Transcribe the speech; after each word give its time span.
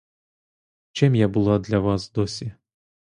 Чим 0.91 1.15
я 1.15 1.27
була 1.27 1.59
для 1.59 1.79
вас 1.79 2.11
досі? 2.11 2.53